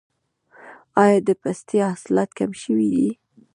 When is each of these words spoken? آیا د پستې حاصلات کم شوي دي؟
آیا 1.03 1.19
د 1.27 1.29
پستې 1.41 1.77
حاصلات 1.87 2.29
کم 2.39 2.51
شوي 2.61 2.87
دي؟ 2.93 3.09